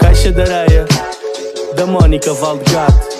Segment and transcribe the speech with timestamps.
[0.00, 0.84] Caixa de areia
[1.76, 3.14] da Mónica Valdegato.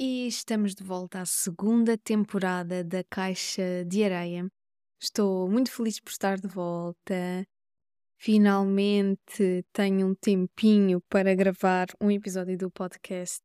[0.00, 4.48] E estamos de volta à segunda temporada da Caixa de Areia.
[5.00, 7.46] Estou muito feliz por estar de volta.
[8.16, 13.43] Finalmente tenho um tempinho para gravar um episódio do podcast.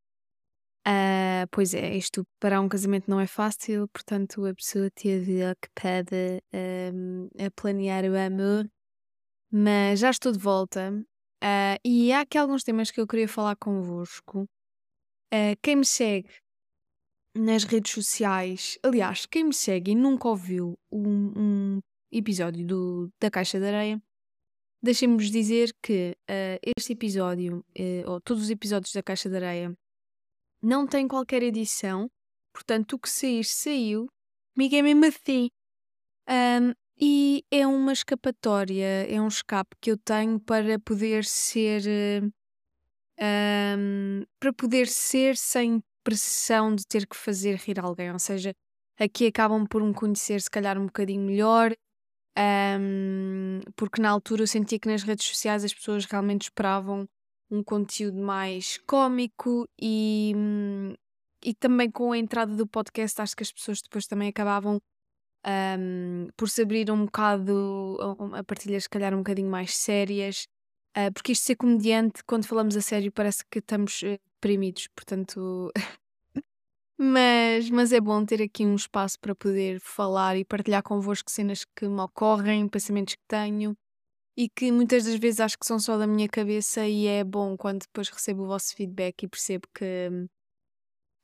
[0.85, 6.41] Ah, pois é, isto para um casamento não é fácil, portanto a pessoa teve ocupada
[6.53, 8.69] ahm, a planear o amor,
[9.51, 11.03] mas já estou de volta.
[11.41, 14.45] Ah, e há aqui alguns temas que eu queria falar convosco.
[15.31, 16.29] Ah, quem me segue
[17.35, 21.79] nas redes sociais, aliás, quem me segue e nunca ouviu um, um
[22.11, 24.01] episódio do, da Caixa de Areia,
[24.81, 26.17] deixem-me dizer que
[26.75, 29.77] este episódio, eh, ou todos os episódios da Caixa de Areia,
[30.61, 32.09] não têm qualquer edição,
[32.53, 34.07] portanto, o que sair, saiu.
[34.55, 35.49] Comigo é mesmo assim.
[36.27, 41.83] Ahm, e é uma escapatória, é um escape que eu tenho para poder ser.
[43.19, 48.11] ahm, para poder ser sem pressão de ter que fazer rir alguém.
[48.11, 48.53] Ou seja,
[48.99, 51.73] aqui acabam por me conhecer, se calhar, um bocadinho melhor.
[52.37, 57.07] ahm, porque na altura eu sentia que nas redes sociais as pessoas realmente esperavam
[57.51, 60.93] um conteúdo mais cómico e, hum,
[61.43, 64.79] e também com a entrada do podcast acho que as pessoas depois também acabavam
[65.43, 67.97] ahm, por se abrir um bocado
[68.33, 70.47] a, partilhas se calhar um bocadinho mais sérias.
[70.95, 75.71] Ah, porque isto ser comediante quando falamos a sério parece que estamos eh, deprimidos portanto
[76.97, 81.63] mas, mas é bom ter aqui um espaço para poder falar e partilhar convosco cenas
[81.75, 83.77] que me ocorrem, pensamentos que tenho
[84.39, 87.57] e que muitas das vezes acho que são só da minha cabeça e é bom
[87.57, 90.09] quando depois recebo o vosso feedback e percebo que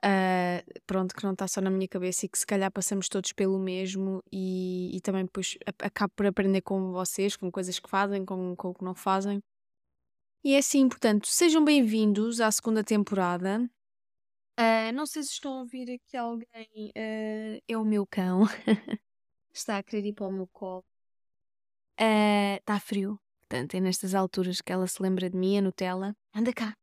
[0.03, 3.31] ah, pronto, que não está só na minha cabeça e que se calhar passamos todos
[3.31, 8.25] pelo mesmo e, e também depois acabo por aprender com vocês, com coisas que fazem,
[8.25, 9.41] com, com o que não fazem.
[10.43, 13.65] E é assim, portanto, sejam bem-vindos à segunda temporada.
[14.57, 18.41] Ah, não sei se estão a ouvir aqui alguém, ah, é o meu cão,
[19.53, 20.83] está a querer ir para o meu colo.
[21.97, 26.15] Está frio, portanto, é nestas alturas que ela se lembra de mim, a Nutella.
[26.33, 26.75] Anda cá.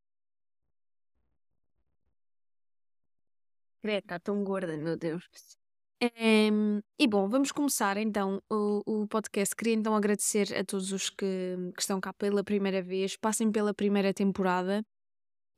[3.83, 5.25] Credo, está tão gorda, meu Deus.
[6.01, 9.55] Em, e bom, vamos começar então o, o podcast.
[9.55, 13.75] Queria então agradecer a todos os que, que estão cá pela primeira vez, passem pela
[13.75, 14.85] primeira temporada.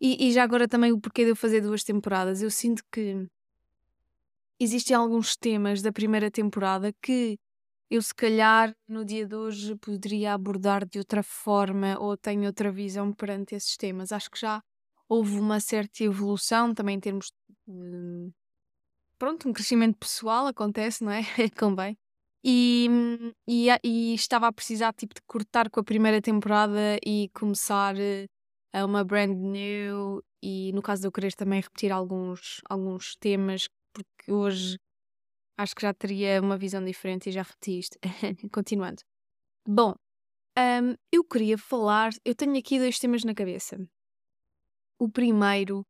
[0.01, 2.43] E, e já agora também o porquê de eu fazer duas temporadas.
[2.43, 3.27] Eu sinto que
[4.59, 7.39] existem alguns temas da primeira temporada que
[7.95, 12.71] eu, se calhar, no dia de hoje poderia abordar de outra forma ou tenho outra
[12.73, 14.11] visão perante esses temas.
[14.11, 14.61] Acho que já
[15.09, 17.33] houve uma certa evolução também em termos
[17.67, 18.33] de.
[19.19, 21.23] Pronto, um crescimento pessoal acontece, não é?
[21.59, 21.97] Convém.
[22.45, 22.89] E,
[23.49, 28.27] e, e estava a precisar tipo, de cortar com a primeira temporada e começar eh,
[28.73, 30.23] a uma brand new.
[30.43, 34.79] E no caso de eu querer também repetir alguns, alguns temas, porque hoje
[35.57, 37.99] acho que já teria uma visão diferente e já repeti isto.
[38.53, 39.03] Continuando.
[39.67, 39.95] Bom,
[40.59, 42.13] hum, eu queria falar.
[42.25, 43.79] Eu tenho aqui dois temas na cabeça.
[44.99, 45.87] O primeiro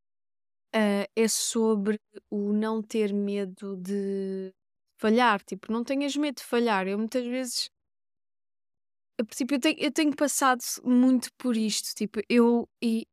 [0.74, 4.52] ah, é sobre o não ter medo de
[4.98, 5.42] falhar.
[5.44, 6.88] Tipo, não tenhas medo de falhar.
[6.88, 7.70] Eu muitas vezes.
[9.20, 11.94] A princípio, eu tenho, eu tenho passado muito por isto.
[11.94, 12.68] Tipo, eu.
[12.82, 13.06] E,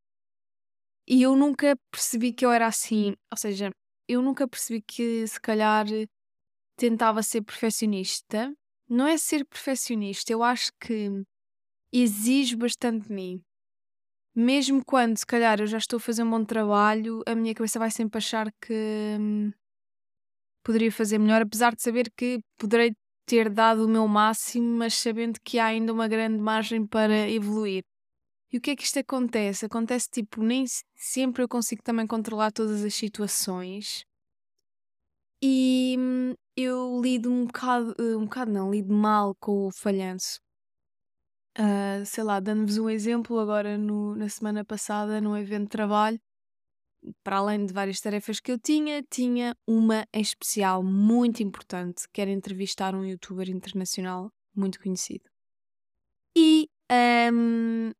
[1.07, 3.15] e eu nunca percebi que eu era assim.
[3.31, 3.69] Ou seja,
[4.07, 5.85] eu nunca percebi que se calhar
[6.81, 8.51] tentava ser perfeccionista.
[8.89, 11.23] Não é ser perfeccionista, eu acho que
[11.93, 13.41] exige bastante de mim.
[14.35, 17.77] Mesmo quando, se calhar, eu já estou a fazer um bom trabalho, a minha cabeça
[17.77, 18.73] vai sempre achar que
[19.19, 19.51] hum,
[20.63, 22.93] poderia fazer melhor, apesar de saber que poderei
[23.27, 27.83] ter dado o meu máximo, mas sabendo que há ainda uma grande margem para evoluir.
[28.51, 29.65] E o que é que isto acontece?
[29.65, 34.05] Acontece tipo, nem se- sempre eu consigo também controlar todas as situações.
[35.43, 35.95] E
[36.57, 40.39] eu lido um bocado, eh, um bocado não, lido mal com o falhanço.
[41.57, 46.19] Ah, sei lá, dando-vos um exemplo, agora no- na semana passada, num evento de trabalho,
[47.23, 52.21] para além de várias tarefas que eu tinha, tinha uma em especial muito importante, que
[52.21, 55.29] era entrevistar um youtuber internacional muito conhecido.
[56.35, 57.93] E ahm,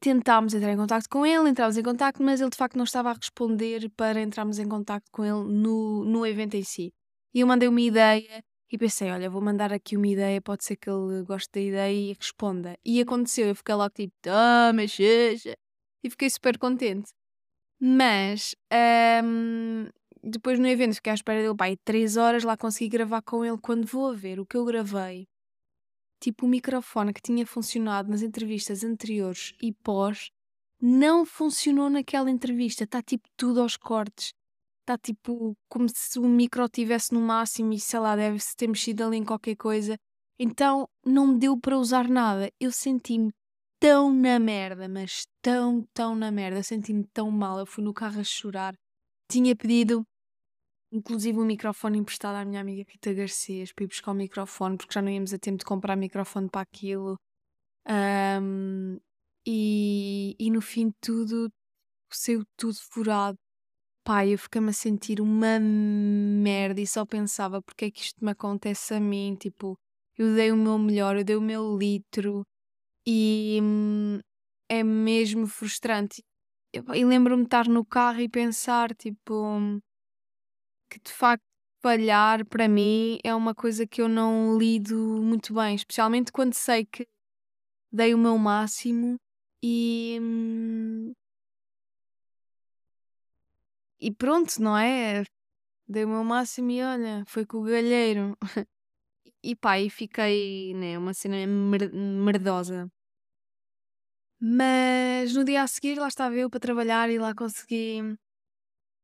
[0.00, 3.10] tentámos entrar em contato com ele, entrámos em contato, mas ele de facto não estava
[3.10, 6.92] a responder para entrarmos em contato com ele no, no evento em si.
[7.34, 10.76] E eu mandei uma ideia e pensei, olha, vou mandar aqui uma ideia, pode ser
[10.76, 12.76] que ele goste da ideia e responda.
[12.84, 15.56] E aconteceu, eu fiquei logo tipo, toma, xuxa.
[16.02, 17.10] E fiquei super contente.
[17.80, 18.54] Mas,
[19.24, 19.88] hum,
[20.22, 23.58] depois no evento fiquei à espera dele, pai, três horas lá consegui gravar com ele.
[23.58, 25.28] Quando vou a ver o que eu gravei,
[26.26, 30.30] tipo o microfone que tinha funcionado nas entrevistas anteriores e pós,
[30.80, 32.82] não funcionou naquela entrevista.
[32.82, 34.32] Está tipo tudo aos cortes.
[34.80, 39.04] Está tipo como se o micro estivesse no máximo e sei lá, deve-se ter mexido
[39.04, 39.96] ali em qualquer coisa.
[40.38, 42.50] Então não me deu para usar nada.
[42.60, 43.32] Eu senti-me
[43.80, 46.60] tão na merda, mas tão, tão na merda.
[46.62, 47.60] Senti-me tão mal.
[47.60, 48.74] Eu fui no carro a chorar.
[49.30, 50.04] Tinha pedido,
[50.96, 54.94] inclusive, um microfone emprestado à minha amiga Rita Garcês para ir buscar o microfone, porque
[54.94, 57.16] já não íamos a tempo de comprar microfone para aquilo.
[57.88, 58.98] Um,
[59.46, 61.50] e, e no fim de tudo,
[62.12, 63.38] saiu tudo furado.
[64.04, 68.32] Pai, eu fiquei-me a sentir uma merda e só pensava porque é que isto me
[68.32, 69.36] acontece a mim.
[69.36, 69.76] Tipo,
[70.16, 72.44] eu dei o meu melhor, eu dei o meu litro
[73.06, 74.20] e hum,
[74.68, 76.22] é mesmo frustrante.
[76.72, 79.80] E lembro-me de estar no carro e pensar, tipo,
[80.88, 81.44] que de facto
[81.82, 86.84] falhar para mim é uma coisa que eu não lido muito bem, especialmente quando sei
[86.84, 87.06] que
[87.92, 89.16] dei o meu máximo
[89.62, 90.18] e.
[90.20, 91.12] Hum,
[94.00, 95.24] e pronto, não é?
[95.88, 98.36] Dei o meu máximo e olha, foi com o galheiro.
[99.42, 102.90] E pá, e fiquei, né, uma cena mer merdosa.
[104.40, 108.02] Mas no dia a seguir lá estava eu para trabalhar e lá consegui,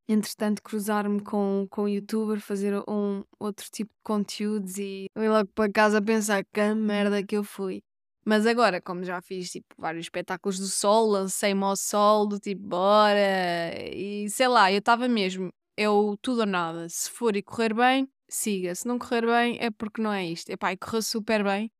[0.09, 5.49] entretanto, cruzar-me com, com o youtuber, fazer um outro tipo de conteúdos e eu logo
[5.55, 7.83] para casa a pensar que merda que eu fui.
[8.25, 12.63] Mas agora, como já fiz tipo, vários espetáculos do sol, lancei-me ao sol, do tipo,
[12.63, 16.89] bora, e sei lá, eu estava mesmo, eu tudo ou nada.
[16.89, 18.75] Se for e correr bem, siga.
[18.75, 20.51] Se não correr bem, é porque não é isto.
[20.51, 21.71] Epá, e correu super bem.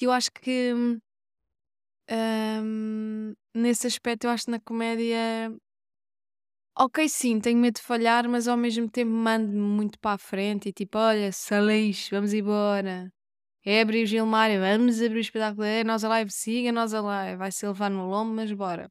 [0.00, 1.00] E eu acho que hum,
[3.54, 5.50] nesse aspecto, eu acho que na comédia,
[6.76, 10.68] ok, sim, tenho medo de falhar, mas ao mesmo tempo mando-me muito para a frente
[10.68, 13.12] e tipo, olha, Saleixo, vamos embora.
[13.64, 17.00] É abrir o Gilmário, vamos abrir o espetáculo, é nós a live, siga nós a
[17.02, 18.90] live, vai ser levar no lombo, mas bora.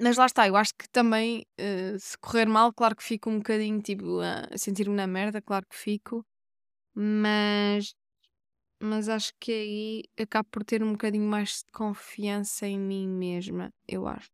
[0.00, 3.38] Mas lá está, eu acho que também, eh, se correr mal, claro que fico um
[3.38, 6.24] bocadinho tipo a sentir-me na merda, claro que fico,
[6.94, 7.94] mas
[8.82, 13.72] mas acho que aí acabo por ter um bocadinho mais de confiança em mim mesma,
[13.88, 14.30] eu acho.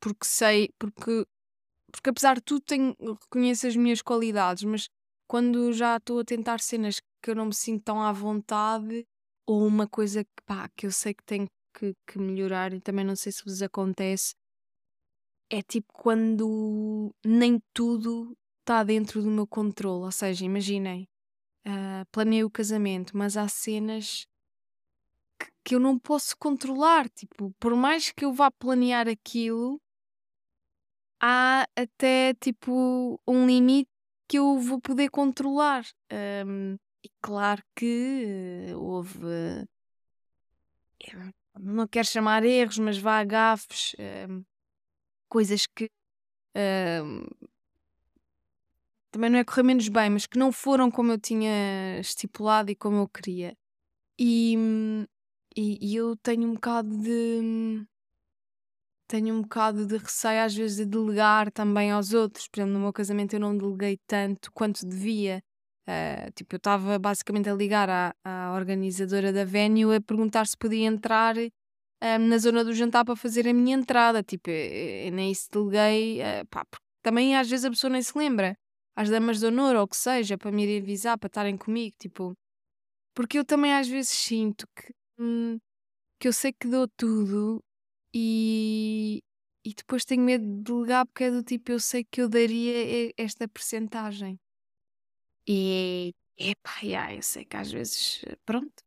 [0.00, 1.26] Porque sei, porque,
[1.92, 4.88] porque apesar de tudo tenho, reconheço as minhas qualidades, mas
[5.26, 9.06] quando já estou a tentar cenas que eu não me sinto tão à vontade,
[9.46, 13.04] ou uma coisa que, pá, que eu sei que tenho que, que melhorar, e também
[13.04, 14.34] não sei se vos acontece,
[15.50, 20.04] é tipo quando nem tudo está dentro do meu controle.
[20.04, 21.08] Ou seja, imaginem,
[21.66, 24.26] uh, o casamento, mas há cenas
[25.68, 27.08] que, eu não posso controlar.
[27.10, 29.80] Tipo, por mais que eu vá planear aquilo,
[31.20, 33.90] há até tipo um limite
[34.26, 35.84] que eu vou poder controlar.
[36.46, 39.18] Um, e claro que uh, houve.
[39.24, 39.68] Uh,
[41.60, 44.44] não quero chamar erros, mas vá gafes, uh,
[45.28, 47.48] coisas que uh,
[49.10, 52.76] também não é correr menos bem, mas que não foram como eu tinha estipulado e
[52.76, 53.56] como eu queria.
[54.18, 54.56] E,
[55.58, 57.84] e, e eu tenho um bocado de.
[59.08, 62.46] Tenho um bocado de receio às vezes de delegar também aos outros.
[62.46, 65.42] Por exemplo, no meu casamento eu não deleguei tanto quanto devia.
[65.88, 70.56] Uh, tipo, eu estava basicamente a ligar à, à, organizadora da venue a perguntar se
[70.56, 74.22] podia entrar uh, na zona do jantar para fazer a minha entrada.
[74.22, 78.56] Tipo, nem isso deleguei, uh, pá, porque também às vezes a pessoa nem se lembra.
[78.94, 81.96] Às damas de honor ou o que seja, para me ir avisar, para estarem comigo,
[81.98, 82.36] tipo.
[83.14, 85.58] Porque eu também às vezes sinto que, hum,
[86.20, 87.64] que eu sei que dou tudo
[88.14, 89.22] e,
[89.64, 93.12] e depois tenho medo de delegar porque é do tipo, eu sei que eu daria
[93.18, 94.40] esta percentagem.
[95.46, 98.82] E, epá, yeah, eu sei que às vezes, pronto.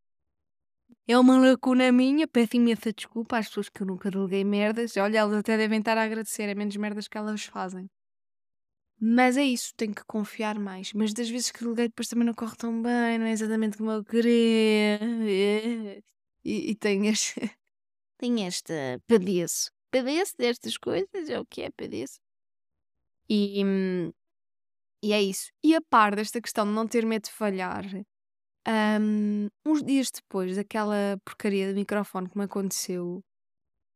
[1.08, 4.98] É uma lacuna minha, peço imensa desculpa às pessoas que eu nunca deleguei merdas.
[4.98, 7.88] Olha, elas até devem estar a agradecer, é menos merdas que elas fazem.
[9.00, 10.94] Mas é isso, tenho que confiar mais.
[10.94, 13.92] Mas das vezes que deleguei depois também não corre tão bem, não é exatamente como
[13.92, 15.00] eu queria.
[16.44, 17.34] E, e tenho este,
[18.18, 18.74] tenho esta
[19.08, 19.72] padeço.
[19.92, 22.20] Padeço destas coisas, é o que é, padeço.
[23.30, 24.12] E, hum,
[25.04, 25.52] e é isso.
[25.64, 27.86] E a par desta questão de não ter medo de falhar,
[28.68, 33.24] um, uns dias depois daquela porcaria de microfone que me aconteceu,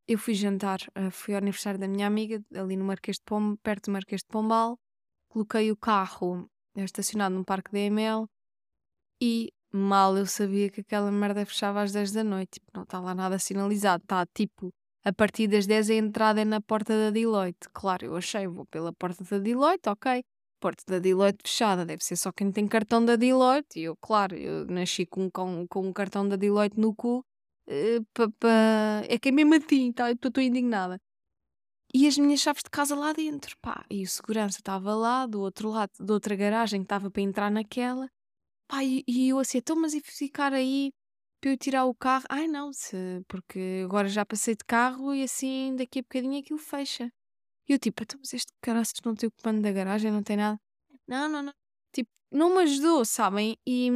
[0.08, 3.58] eu fui jantar, uh, fui ao aniversário da minha amiga, ali no Marquês de Pombal,
[3.64, 4.78] perto do Marquês de Pombal,
[5.30, 8.28] coloquei o carro estacionado no Parque da EML
[9.22, 12.54] e mal eu sabia que aquela merda fechava às 10 da noite.
[12.60, 14.72] Tipo, não está lá nada sinalizado, está tipo
[15.04, 17.70] a partir das 10 a entrada é na porta da Deloitte.
[17.74, 20.24] Claro, eu achei, vou pela porta da Deloitte, ok.
[20.60, 23.80] Porta da Deloitte fechada, deve ser só quem tem cartão da Deloitte.
[23.80, 27.24] E eu, claro, eu nasci com, com, com um cartão da Deloitte no cu.
[27.68, 28.00] eh,
[29.08, 30.12] É que é mesmo assim, tá?
[30.12, 30.98] Estou indignada.
[31.94, 33.86] E as minhas chaves de casa lá dentro, pá.
[33.90, 37.50] E o segurança estava lá, do outro lado, da outra garagem que estava para entrar
[37.52, 38.10] naquela.
[38.68, 40.92] Pá, e, e eu assim, então, mas e ficar aí
[41.42, 42.26] para eu tirar o carro?
[42.30, 46.60] Ai não, se, porque agora já passei de carro e assim daqui a bocadinho aquilo
[46.60, 47.12] fecha.
[47.70, 50.38] E eu tipo, então, mas este caraças não tem o comando da garagem, não tem
[50.38, 50.60] nada.
[51.08, 51.54] Não, não, não.
[51.94, 53.58] Tipo, não me ajudou, sabem?
[53.68, 53.90] E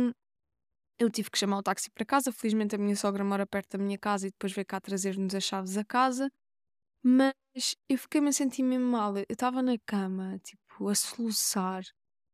[0.99, 2.31] eu tive que chamar o táxi para casa.
[2.31, 5.43] Felizmente a minha sogra mora perto da minha casa e depois veio cá trazer-nos as
[5.43, 6.29] chaves a casa.
[7.03, 7.33] Mas
[7.89, 9.17] eu fiquei-me a sentir mesmo mal.
[9.17, 11.83] Eu estava na cama, tipo, a soluçar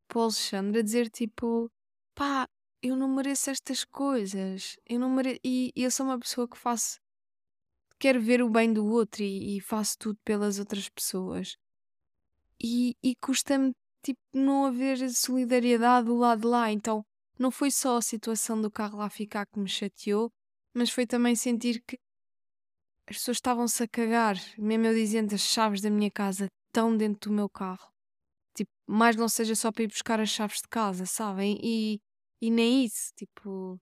[0.07, 1.69] para o Alexandre, a dizer tipo,
[2.15, 2.47] pá,
[2.81, 4.77] eu não mereço estas coisas.
[4.85, 5.39] Eu não mereço.
[5.43, 6.99] E, e eu sou uma pessoa que faço,
[7.99, 11.57] quero ver o bem do outro e, e faço tudo pelas outras pessoas.
[12.61, 16.71] E, e custa-me, tipo, não haver solidariedade do lado de lá.
[16.71, 17.03] Então,
[17.37, 20.31] não foi só a situação do carro lá ficar que me chateou,
[20.73, 21.97] mas foi também sentir que
[23.07, 27.29] as pessoas estavam-se a cagar, mesmo eu dizendo as chaves da minha casa estão dentro
[27.29, 27.91] do meu carro.
[28.55, 31.59] Tipo, mais não seja só para ir buscar as chaves de casa, sabem?
[31.61, 31.99] E,
[32.45, 33.79] e nem isso, tipo.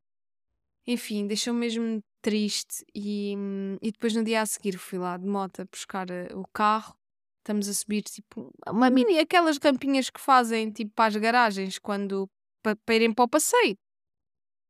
[0.88, 2.86] Enfim, deixou-me mesmo triste.
[2.96, 6.30] E, hum, e depois no dia a seguir fui lá de moto a buscar eh,
[6.34, 6.96] o carro.
[7.40, 12.30] Estamos a subir, tipo, uma mini, aquelas rampinhas que fazem, tipo, para as garagens, quando.
[12.64, 13.78] para, para irem para o passeio.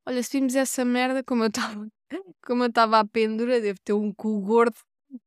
[0.08, 1.88] Olha, se vimos essa merda, como eu estava
[2.46, 4.78] como eu estava à pendura, devo ter um cu gordo.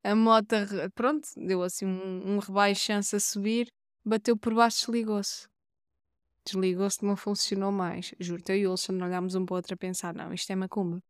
[0.03, 0.57] A moto,
[0.95, 3.69] pronto, deu assim um, um rebaixança a subir,
[4.05, 5.49] bateu por baixo, desligou-se.
[6.47, 8.15] Desligou-se, não funcionou mais.
[8.21, 10.57] Juro-te, eu e o Alexandre olhámos um para o outro a pensar: não, isto é
[10.57, 11.03] macumba.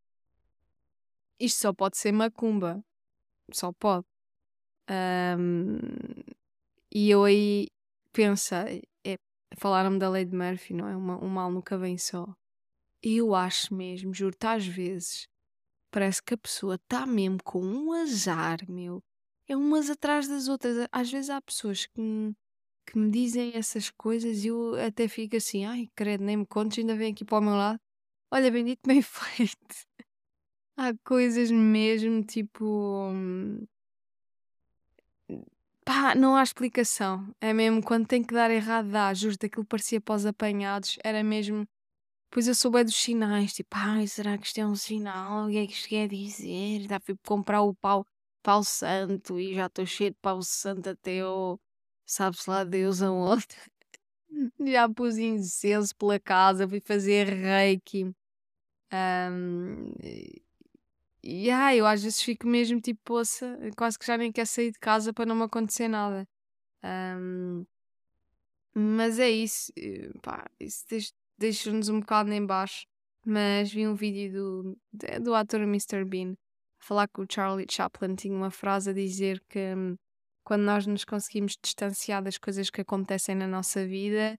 [1.38, 2.82] Isto só pode ser macumba.
[3.52, 4.06] Só pode.
[4.88, 5.78] Ahm,
[6.90, 7.68] e eu aí
[8.12, 9.18] pensei: é,
[9.58, 10.96] falaram-me da lei de Murphy, não é?
[10.96, 12.26] Uma, um mal nunca vem só.
[13.02, 15.28] E eu acho mesmo, juro-te, às vezes
[15.90, 19.02] parece que a pessoa está mesmo com um azar, meu.
[19.48, 20.88] É umas atrás das outras.
[20.90, 22.34] Às vezes há pessoas que
[22.86, 26.78] que me dizem essas coisas e eu até fico assim, ai, credo, nem me contes,
[26.78, 27.80] ainda vem aqui para o meu lado.
[28.30, 29.86] Olha, bendito, bem feito.
[30.76, 33.10] Há coisas mesmo, tipo.
[35.84, 37.34] Pá, não há explicação.
[37.40, 39.14] É mesmo quando tem que dar errado, dá.
[39.14, 40.98] Juro, aquilo parecia para os apanhados.
[41.04, 41.66] Era mesmo.
[42.30, 45.46] Pois eu soube dos sinais, tipo, ai, será que isto é um sinal?
[45.46, 46.82] O que é que isto quer dizer?
[46.88, 48.06] Já fui comprar o pau,
[48.42, 51.58] pau santo e já estou cheio de pau santo até o.
[52.06, 53.46] Sabe-se lá Deus aonde.
[54.66, 58.12] Já pus incenso pela casa, fui fazer reiki.
[58.92, 59.92] Ahm,
[61.22, 64.70] e ai, eu às vezes fico mesmo tipo, poça, quase que já nem quero sair
[64.72, 66.26] de casa para não me acontecer nada.
[66.82, 67.64] Ahm,
[68.74, 69.72] mas é isso,
[70.22, 72.86] pá, isso deix- deixa-nos um bocado em baixo.
[73.24, 74.78] Mas vi um vídeo do,
[75.22, 76.04] do ator Mr.
[76.04, 76.34] Bean
[76.78, 79.58] falar que o Charlie Chaplin tinha uma frase a dizer que
[80.46, 84.36] quando nós nos conseguimos distanciar das coisas que acontecem na nossa vida,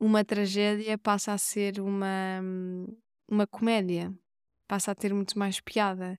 [0.00, 2.40] uma tragédia passa a ser uma,
[3.28, 4.14] uma comédia,
[4.68, 6.16] passa a ter muito mais piada.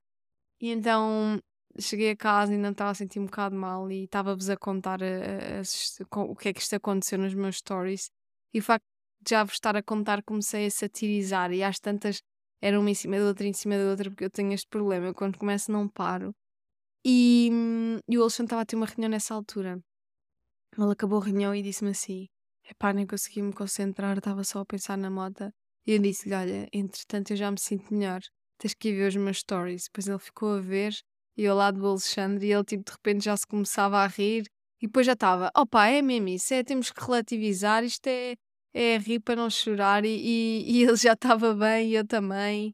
[0.61, 1.39] E então
[1.79, 5.01] cheguei a casa e ainda estava a sentir um bocado mal e estava-vos a contar
[5.03, 8.09] a- a- com- o que é que isto aconteceu nos meus stories.
[8.53, 8.83] E o facto
[9.21, 12.21] de já vos estar a contar, comecei a satirizar e às tantas
[12.61, 15.07] era uma em cima da outra, em cima da outra, porque eu tenho este problema.
[15.07, 16.33] Eu quando começo não paro.
[17.03, 17.49] E,
[18.07, 19.79] e o Alexandre estava a ter uma reunião nessa altura.
[20.77, 22.27] Ele acabou a reunião e disse-me assim:
[22.69, 25.53] Epá, nem consegui me concentrar, estava só a pensar na moda.
[25.85, 28.21] E eu disse-lhe: Olha, entretanto eu já me sinto melhor,
[28.57, 29.85] tens que ir ver os meus stories.
[29.85, 30.93] Depois ele ficou a ver
[31.37, 34.45] e eu lá do Alexandre e ele tipo de repente já se começava a rir
[34.81, 38.35] e depois já estava: Opa, é mesmo isso, é, temos que relativizar, isto é,
[38.73, 40.05] é rir para não chorar.
[40.05, 42.73] E, e, e ele já estava bem e eu também.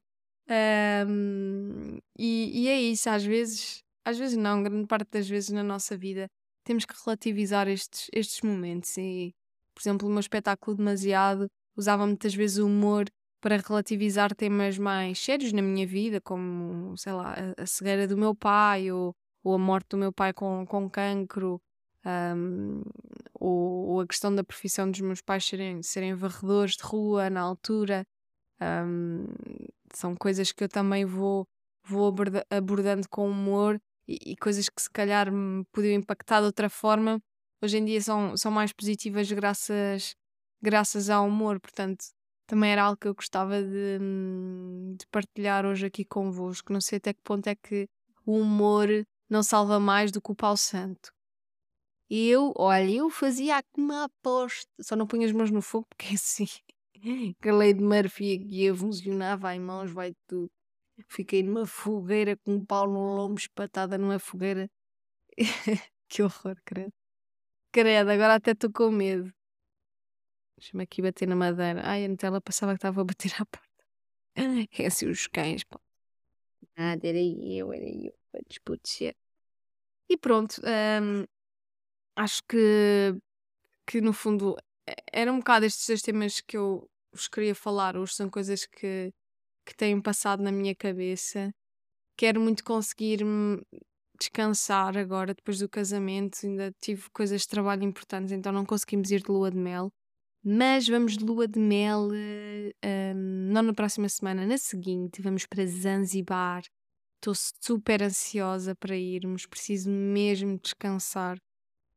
[0.50, 5.64] Ahm, e, e é isso, às vezes, às vezes não, grande parte das vezes na
[5.64, 6.28] nossa vida
[6.64, 8.98] temos que relativizar estes, estes momentos.
[8.98, 9.34] E,
[9.74, 11.48] por exemplo, o meu espetáculo demasiado
[11.78, 13.06] usava muitas vezes o humor
[13.42, 18.18] para relativizar temas mais sérios na minha vida, como, sei lá, a, a cegueira do
[18.18, 21.60] meu pai ou, ou a morte do meu pai com, com cancro.
[22.06, 22.82] ahm,
[23.40, 27.42] ou, ou a questão da profissão dos meus pais serem, serem varredores de rua na
[27.42, 28.04] altura.
[28.60, 29.26] Ahm,
[29.94, 31.46] são coisas que eu também vou,
[31.86, 36.70] vou aborda- abordando com humor e, coisas que se calhar me podiam impactar de outra
[36.70, 37.20] forma,
[37.62, 40.16] hoje em dia são, são mais positivas graças,
[40.62, 41.60] graças ao humor.
[41.60, 42.06] Portanto,
[42.48, 46.72] também era algo que eu gostava de, hum, de partilhar hoje aqui convosco.
[46.72, 47.88] Não sei até que ponto é que
[48.26, 48.88] o humor
[49.30, 51.12] não salva mais do que o pau santo.
[52.10, 56.16] Eu, olha, eu fazia uma aposta, só não punha as mãos no fogo, porque é
[56.16, 56.46] assim,
[57.42, 60.50] que a lei de Murphy aqui funcionava, em mãos vai tudo.
[61.08, 64.70] Fiquei numa fogueira com um pau no lombo, espatada numa fogueira.
[66.08, 66.94] que horror, credo.
[67.72, 69.32] Credo, agora até estou com medo.
[70.58, 71.82] Deixa-me aqui bater na madeira.
[71.84, 73.68] Ai, a Nutella passava que estava a bater à porta.
[74.80, 75.80] É assim os cães, pá.
[76.76, 79.16] Nada, era eu, era eu, para despotecer.
[80.10, 81.26] E pronto, hum,
[82.16, 83.16] acho que,
[83.86, 84.56] que no fundo
[85.12, 89.14] era um bocado estes dois temas que eu vos queria falar hoje, são coisas que,
[89.68, 91.52] que têm passado na minha cabeça.
[92.18, 93.20] Quero muito conseguir
[94.20, 96.40] descansar agora, depois do casamento.
[96.46, 99.92] Ainda tive coisas de trabalho importantes, então não conseguimos ir de lua de mel.
[100.44, 105.22] Mas vamos de lua de mel, hum, não na próxima semana, na seguinte.
[105.22, 106.64] Vamos para Zanzibar.
[107.18, 109.46] Estou super ansiosa para irmos.
[109.46, 111.38] Preciso mesmo descansar.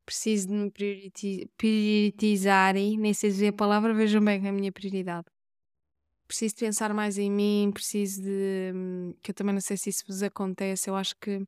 [0.04, 2.98] Preciso de me prioriti prioritizarem.
[2.98, 5.26] Nem sei dizer a palavra, vejam bem a minha prioridade.
[6.30, 7.72] Preciso de pensar mais em mim.
[7.74, 8.70] Preciso de.
[8.72, 10.88] Hum, que eu também não sei se isso vos acontece.
[10.88, 11.42] Eu acho que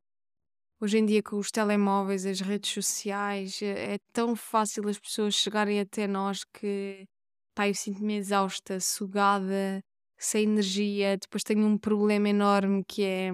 [0.81, 5.35] hoje em dia com os telemóveis, as redes sociais, é, é tão fácil as pessoas
[5.37, 7.07] chegarem até nós que
[7.55, 9.81] pá, eu sinto-me exausta, sugada,
[10.19, 11.17] sem energia.
[11.17, 13.33] Depois tenho um problema enorme que é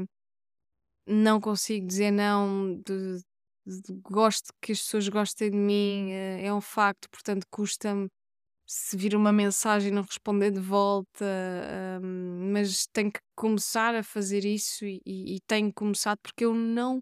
[1.07, 3.23] não consigo dizer não, de,
[4.03, 8.09] gosto que as pessoas gostem de mim, é, é um facto, portanto custa-me
[8.71, 11.25] se vir uma mensagem não responder de volta,
[12.03, 16.53] um, mas tenho que começar a fazer isso e, e, e tenho começado porque eu
[16.55, 17.01] não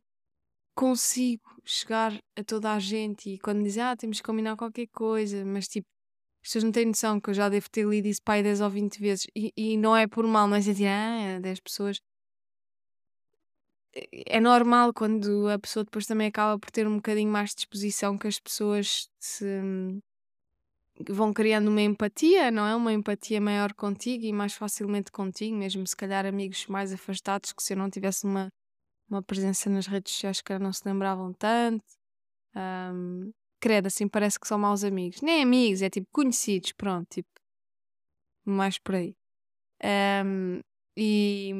[0.77, 5.45] consigo chegar a toda a gente e quando dizem, ah, temos que combinar qualquer coisa,
[5.45, 5.87] mas tipo,
[6.43, 8.71] as pessoas não têm noção que eu já devo ter lido isso pai 10 ou
[8.71, 12.01] 20 vezes e, e não é por mal, não é sentir, ah, 10 pessoas.
[14.27, 18.17] É normal quando a pessoa depois também acaba por ter um bocadinho mais de disposição
[18.19, 19.45] que as pessoas se
[21.09, 22.75] vão criando uma empatia, não é?
[22.75, 27.63] Uma empatia maior contigo e mais facilmente contigo, mesmo se calhar amigos mais afastados que
[27.63, 28.51] se eu não tivesse uma
[29.09, 31.85] uma presença nas redes sociais que não se lembravam tanto.
[32.55, 35.21] Um, credo, assim parece que são maus amigos.
[35.23, 37.29] Nem amigos, é tipo conhecidos, pronto, tipo,
[38.45, 39.17] mais por aí.
[40.25, 40.61] Um,
[40.97, 41.53] e,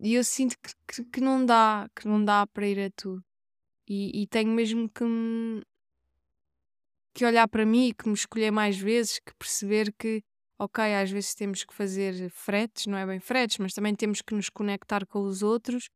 [0.00, 3.22] e, eu sinto que, que, que, não dá, que não dá para ir a tudo.
[3.88, 5.04] E, e tenho mesmo que,
[7.18, 10.22] que olhar para mim e que me escolher mais vezes, que perceber que,
[10.58, 14.34] ok, às vezes temos que fazer fretes, não é bem fretes, mas também temos que
[14.34, 15.88] nos conectar com os outros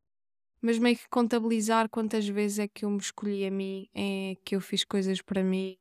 [0.62, 4.54] mas meio que contabilizar quantas vezes é que eu me escolhi a mim, é que
[4.54, 5.76] eu fiz coisas para mim.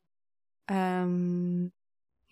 [0.68, 1.70] Um,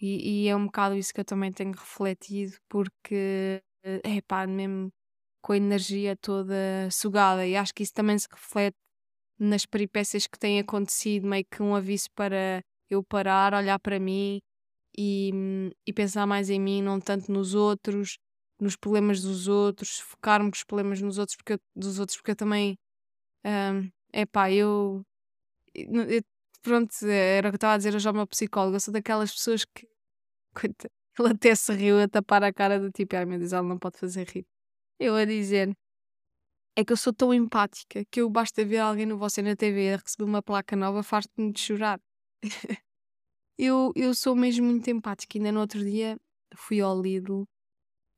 [0.01, 4.93] e, e, é um bocado isso que eu também tenho refletido, porque é pá, mesmo
[5.41, 6.55] com a energia toda
[6.91, 8.77] sugada, e acho que isso também se reflete
[9.39, 14.41] nas peripécias que têm acontecido, meio que um aviso para eu parar, olhar para mim
[14.97, 15.33] e,
[15.87, 18.19] e pensar mais em mim, não tanto nos outros
[18.61, 22.33] nos problemas dos outros, focar-me com os problemas nos outros, porque eu, dos outros, porque
[22.33, 22.79] eu também.
[23.43, 25.03] É um, pá, eu,
[25.75, 26.23] eu,
[26.63, 28.77] Pronto, era o que estava a dizer hoje ao meu psicólogo.
[28.77, 29.89] Eu sou daquelas pessoas que.
[30.55, 33.67] Coita, ele até se riu a tapar a cara do tipo, ai meu Deus, ela
[33.67, 34.47] não pode fazer rir.
[34.99, 35.75] Eu a dizer.
[36.77, 39.95] É que eu sou tão empática que eu basta ver alguém no você na TV
[39.95, 42.01] a receber uma placa nova, farto-me de chorar.
[43.59, 45.39] eu, eu sou mesmo muito empática.
[45.39, 46.19] Ainda no outro dia
[46.55, 47.45] fui ao Lidl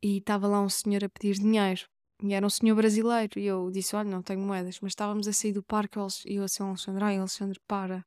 [0.03, 1.87] e estava lá um senhor a pedir dinheiro.
[2.23, 3.39] E era um senhor brasileiro.
[3.39, 4.79] E eu disse: Olha, não tenho moedas.
[4.81, 8.05] Mas estávamos a sair do parque e eu assim, Alexandre, ai, Alexandre, para,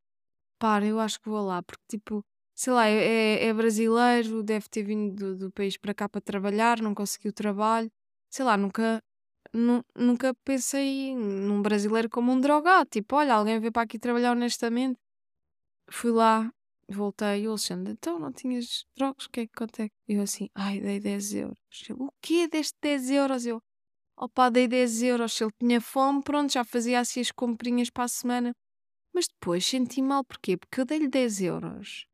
[0.59, 1.61] para, eu acho que vou lá.
[1.63, 2.23] Porque, tipo,
[2.55, 2.93] sei lá, é,
[3.43, 7.33] é, é brasileiro, deve ter vindo do, do, país para cá para trabalhar, não conseguiu
[7.33, 7.91] trabalho.
[8.29, 9.01] Sei lá, nunca,
[9.53, 12.89] nu, nunca pensei num brasileiro como um drogado.
[12.89, 14.99] Tipo, olha, alguém veio para aqui trabalhar honestamente.
[15.89, 16.51] Fui lá,
[16.89, 19.25] voltei e o Alexandre, então não tinhas trocos?
[19.25, 19.91] O que é que acontece?
[20.07, 21.57] Eu assim, ai, dei 10 euros.
[21.89, 22.47] Ele, o quê?
[22.47, 23.45] Deste 10 euros?
[23.45, 23.61] Eu,
[24.17, 25.33] opa, dei 10 euros.
[25.33, 28.53] Se ele tinha fome, pronto, já fazia assim as comprinhas para a semana.
[29.13, 30.57] Mas depois senti mal, porquê?
[30.57, 32.05] Porque eu dei-lhe 10 euros.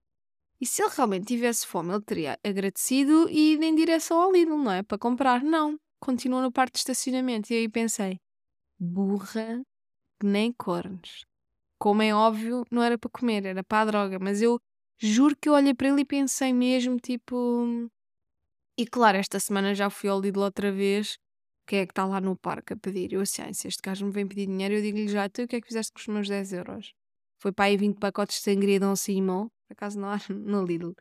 [0.59, 4.57] E se ele realmente tivesse fome, ele teria agradecido e ido em direção ao Lidl,
[4.57, 4.83] não é?
[4.83, 5.43] Para comprar.
[5.43, 5.77] Não.
[5.99, 7.51] Continua no parque de estacionamento.
[7.51, 8.19] E aí pensei,
[8.79, 9.63] burra
[10.19, 11.25] que nem cornos
[11.81, 14.19] como é óbvio, não era para comer, era para a droga.
[14.19, 14.61] Mas eu
[14.99, 17.89] juro que eu olhei para ele e pensei mesmo, tipo.
[18.77, 21.17] E claro, esta semana já fui ao Lidl outra vez.
[21.65, 23.13] Quem é que está lá no parque a pedir?
[23.13, 25.47] Eu assim, ah, se este gajo me vem pedir dinheiro, eu digo-lhe já, tu o
[25.47, 26.93] que é que fizeste com os meus 10 euros?
[27.39, 30.93] Foi para aí 20 pacotes de sangria Dom Simão, por acaso não há no Lidl.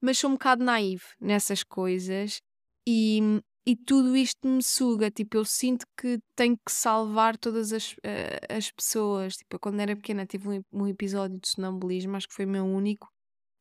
[0.00, 2.40] Mas sou um bocado naive nessas coisas
[2.88, 5.10] e, e tudo isto me suga.
[5.10, 9.36] Tipo, eu sinto que tenho que salvar todas as, eh, as pessoas.
[9.36, 12.48] Tipo, eu quando era pequena tive um, um episódio de sonambulismo, acho que foi o
[12.48, 13.08] meu único,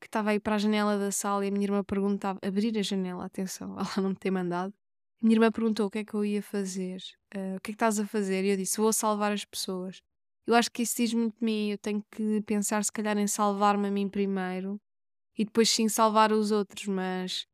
[0.01, 2.81] que estava aí para a janela da sala e a minha irmã perguntava, abrir a
[2.81, 4.73] janela, atenção, ela não me tem mandado.
[5.21, 6.99] A minha irmã perguntou o que é que eu ia fazer,
[7.31, 8.43] eh, o que é que estás a fazer?
[8.45, 10.01] E eu disse, vou salvar as pessoas.
[10.47, 11.69] Eu acho que isso diz muito de mim.
[11.71, 14.81] Eu tenho que pensar, se calhar, em salvar-me a mim primeiro
[15.37, 16.87] e depois sim salvar os outros.
[16.87, 17.45] Mas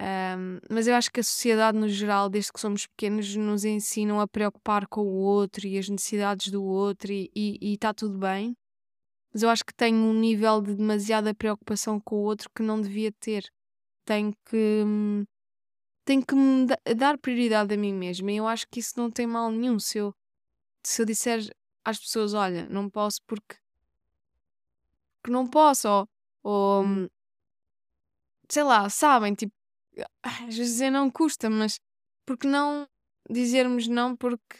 [0.00, 4.20] um, mas eu acho que a sociedade, no geral, desde que somos pequenos, nos ensinam
[4.20, 7.30] a preocupar com o outro e as necessidades do outro e
[7.62, 8.56] está tudo bem.
[9.32, 12.80] Mas eu acho que tenho um nível de demasiada preocupação com o outro que não
[12.80, 13.52] devia ter.
[14.04, 14.84] Tenho que,
[16.04, 19.26] tenho que me dar prioridade a mim mesma e eu acho que isso não tem
[19.26, 19.78] mal nenhum.
[19.78, 20.14] Se eu,
[20.82, 21.40] se eu disser
[21.84, 23.56] às pessoas: Olha, não posso porque.
[25.20, 26.08] porque não posso, ou,
[26.42, 27.08] ou hum.
[28.48, 29.54] sei lá, sabem, tipo
[30.22, 31.80] às vezes dizer não custa, mas
[32.26, 32.88] porque não
[33.28, 34.56] dizermos não porque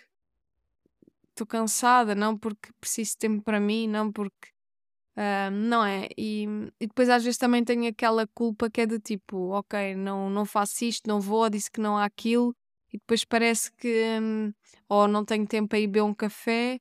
[1.31, 4.53] estou cansada, não porque preciso de tempo para mim, não porque.
[5.17, 6.09] Uh, não é?
[6.19, 6.45] E,
[6.81, 10.45] e, depois às vezes também tenho aquela culpa que é do tipo, ok, não, não
[10.45, 12.55] faço isto, não vou, disse que não há aquilo,
[12.93, 14.53] e depois parece que um,
[14.89, 16.81] ou não tenho tempo para ir beber um café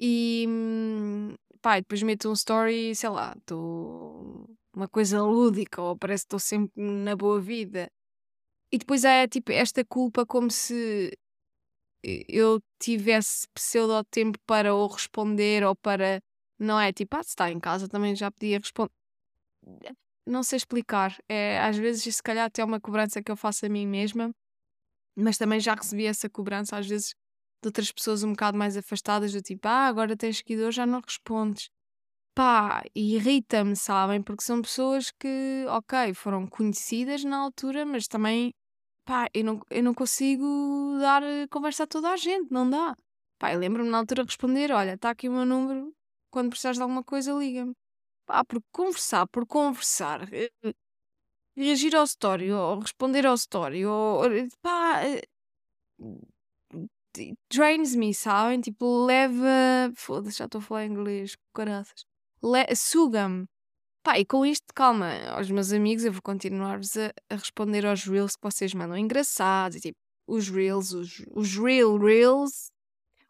[0.00, 5.96] e hum, pá, e depois meto um story, sei lá, estou uma coisa lúdica, ou
[5.96, 7.90] parece que estou sempre na boa vida.
[8.72, 11.12] E depois há tipo esta culpa como se
[12.02, 16.20] eu tivesse pseudo tempo para ou responder ou para.
[16.58, 18.92] Não é tipo, ah, se está em casa também já podia responder.
[20.26, 21.16] Não sei explicar.
[21.28, 24.30] É, às vezes, se calhar, até é uma cobrança que eu faço a mim mesma,
[25.16, 27.14] mas também já recebi essa cobrança, às vezes,
[27.62, 31.00] de outras pessoas um bocado mais afastadas, do tipo, ah, agora tens seguidor, já não
[31.00, 31.70] respondes.
[32.34, 34.22] Pá, irrita-me, sabem?
[34.22, 38.54] Porque são pessoas que, ok, foram conhecidas na altura, mas também,
[39.06, 40.44] pá, eu não, eu não consigo
[41.00, 42.96] dar eh, conversa a toda a gente, não dá.
[43.38, 45.92] Pá, lembro-me na altura de responder: olha, está aqui o meu número,
[46.30, 47.74] quando precisares de alguma coisa, liga-me.
[48.26, 50.50] Pá, por conversar, por conversar, eh,
[51.56, 54.22] reagir ao story, ou responder ao story, ou
[54.62, 55.22] pá, eh,
[57.52, 58.60] drains me, sabem?
[58.60, 59.92] Tipo, leva.
[59.96, 62.04] Foda-se, já estou a falar inglês, caraças
[62.74, 63.46] suga-me.
[64.02, 68.04] Pá, e com isto, calma, aos meus amigos, eu vou continuar-vos a, a, responder aos
[68.04, 72.70] reels que vocês mandam engraçados, e tipo, os reels, os, os real reels,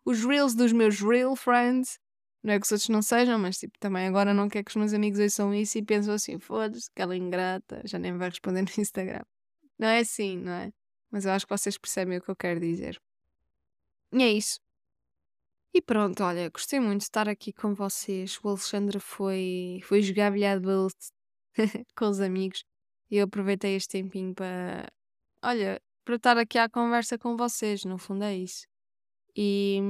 [0.05, 1.99] os reels dos meus real friends.
[2.43, 4.77] Não é que os outros não sejam, mas tipo, também agora não quero que os
[4.77, 8.71] meus amigos ouçam isso e pensam assim, foda-se, aquela ingrata, já nem vai responder no
[8.83, 9.25] Instagram.
[9.79, 10.73] Não é assim, não é?
[11.11, 13.01] Mas eu acho que vocês percebem o que eu quero dizer.
[14.13, 14.61] E é isso.
[15.73, 18.39] E pronto, olha, gostei muito de estar aqui com vocês.
[18.43, 20.89] O Alexandre foi, foi jogar bilhado
[21.97, 22.65] com os amigos
[23.11, 24.89] e eu aproveitei este tempinho para,
[25.43, 28.67] olha, para estar aqui à conversa com vocês, no fundo é isso.
[29.37, 29.81] E,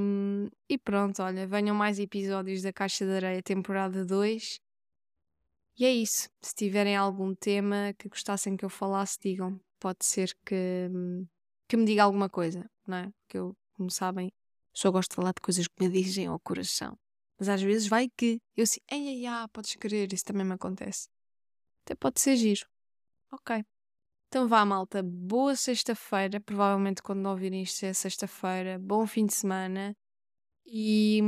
[0.69, 4.61] e pronto, olha, venham mais episódios da Caixa de Areia, temporada 2.
[5.79, 6.29] E é isso.
[6.43, 9.59] Se tiverem algum tema que gostassem que eu falasse, digam.
[9.79, 10.91] Pode ser que,
[11.67, 13.11] que me diga alguma coisa, não é?
[13.23, 14.31] Porque eu, como sabem,
[14.73, 16.97] só gosto de falar de coisas que me dizem ao coração.
[17.39, 20.53] Mas às vezes vai que eu assim, ei, ei, ah, podes querer, isso também me
[20.53, 21.09] acontece.
[21.85, 22.67] Até pode ser giro.
[23.33, 23.65] Ok.
[24.29, 25.03] Então vá, malta.
[25.03, 26.41] Boa sexta-feira.
[26.41, 28.79] Provavelmente quando ouvirem isto é sexta-feira.
[28.79, 29.97] Bom fim de semana.
[30.67, 31.21] E.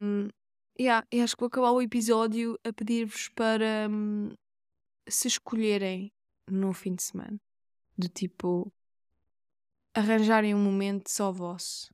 [0.00, 0.28] Hum,
[0.80, 4.30] yeah, acho que vou acabar o episódio a pedir-vos para hum,
[5.06, 6.10] se escolherem
[6.48, 7.38] no fim de semana.
[7.96, 8.72] Do tipo.
[9.94, 11.92] Arranjarem um momento só vosso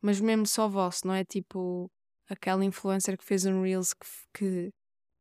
[0.00, 1.90] mas mesmo só vosso, não é tipo
[2.28, 3.94] aquela influencer que fez um Reels
[4.32, 4.70] que,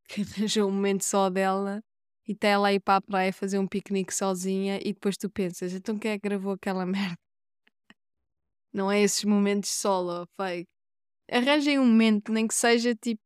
[0.37, 1.83] arranjou um momento só dela
[2.27, 5.73] e está ela aí para a praia fazer um piquenique sozinha e depois tu pensas,
[5.73, 7.17] então quem é que gravou aquela merda?
[8.71, 10.69] Não é esses momentos solo, fake.
[11.31, 13.21] Arranjem um momento, nem que seja tipo,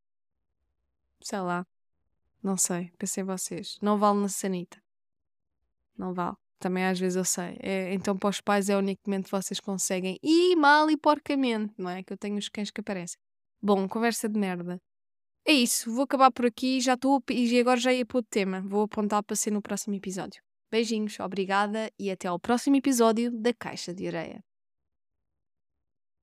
[1.22, 1.66] sei lá,
[2.42, 3.78] não sei, pensei vocês.
[3.80, 4.82] Não vale na sanita.
[5.96, 6.36] Não vale.
[6.64, 7.58] Também às vezes eu sei.
[7.60, 10.18] É, então para os pais é que vocês conseguem.
[10.22, 12.02] E mal e porcamente, não é?
[12.02, 13.18] Que eu tenho os cães que aparecem.
[13.62, 14.80] Bom, conversa de merda.
[15.46, 16.80] É isso, vou acabar por aqui.
[16.80, 18.62] Já estou e agora já ia para o tema.
[18.62, 20.40] Vou apontar para ser no próximo episódio.
[20.70, 24.42] Beijinhos, obrigada e até ao próximo episódio da Caixa de Areia.